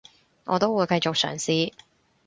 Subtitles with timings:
[0.45, 1.71] 我都會繼續嘗試